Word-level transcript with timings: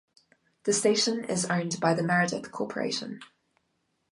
The 0.63 0.73
station 0.73 1.25
is 1.25 1.45
owned 1.45 1.79
by 1.79 1.93
the 1.93 2.01
Meredith 2.01 2.51
Corporation. 2.51 3.19